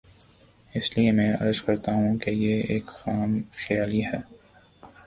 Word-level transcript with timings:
اس 0.73 0.97
لیے 0.97 1.11
میں 1.11 1.33
عرض 1.39 1.61
کرتا 1.61 1.91
ہوں 1.91 2.17
کہ 2.17 2.29
یہ 2.29 2.63
ایک 2.69 2.85
خام 2.85 3.39
خیالی 3.67 4.05
ہے۔ 4.05 4.19